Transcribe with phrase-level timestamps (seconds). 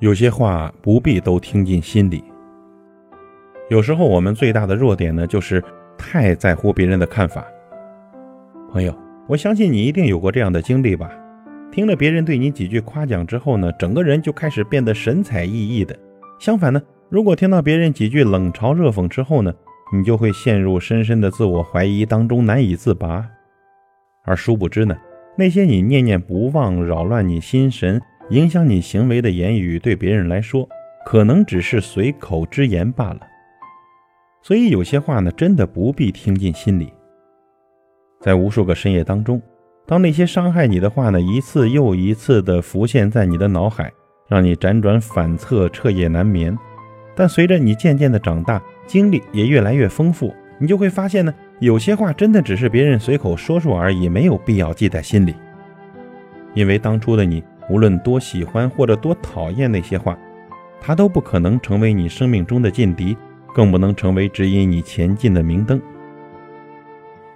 [0.00, 2.24] 有些话不必都听进心里。
[3.68, 5.62] 有时候我们最大的弱点呢，就是
[5.98, 7.46] 太在乎别人的看法。
[8.72, 8.96] 朋友，
[9.28, 11.10] 我相信你一定有过这样的经历吧？
[11.70, 15.94] 听了别人对你几句夸奖之后呢，整个人就开始变得神采奕奕的。
[16.38, 16.80] 相反呢，
[17.10, 19.52] 如果听到别人几句冷嘲热讽之后呢，
[19.94, 23.28] 你就会陷入深深的自我怀疑当中难以自拔。
[24.24, 24.96] 而殊不知呢，
[25.36, 28.00] 那些你念念不忘、扰乱你心神。
[28.30, 30.68] 影响你行为的言语，对别人来说，
[31.04, 33.20] 可能只是随口之言罢了。
[34.40, 36.92] 所以有些话呢，真的不必听进心里。
[38.20, 39.42] 在无数个深夜当中，
[39.84, 43.92] 当那些伤害你的话呢，一次又一次地浮现在你的脑海，
[44.28, 46.56] 让你辗转反侧，彻夜难眠。
[47.16, 55.34] 但随着你渐渐的长大，经历也越来越丰富，你就会发现呢，有些话真的只是别人随口说说而已，没有必要记在心里。
[56.54, 57.42] 因为当初的你。
[57.70, 60.18] 无论多喜欢或者多讨厌那些话，
[60.80, 63.16] 它都不可能成为你生命中的劲敌，
[63.54, 65.80] 更不能成为指引你前进的明灯。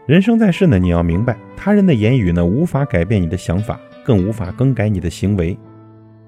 [0.06, 5.56] 人生在世呢，你要明白，他人的言语呢，无法改变你的想法，更无法更改你的行为。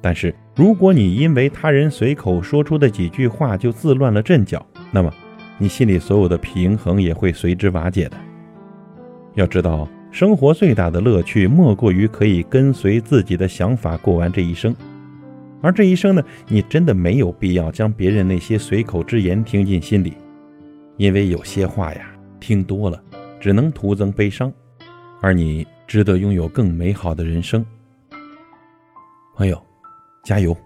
[0.01, 5.13] 但是，如果你因为他人随口说出的几句话就自乱了阵脚，那么
[5.59, 8.17] 你心里所有的平衡也会随之瓦解的。
[9.35, 9.89] 要知道。
[10.17, 14.75] 生活最大的乐趣，莫过于可以跟随自己的想法过完这一生。
[15.61, 20.15] 而这一生呢，你真的没有必要将别人那些随口之言听进心里，
[20.97, 22.99] 因为有些话呀，听多了
[23.39, 24.51] 只能徒增悲伤。
[25.21, 27.63] 而你值得拥有更美好的人生，
[29.35, 29.63] 朋友，
[30.25, 30.57] 加油！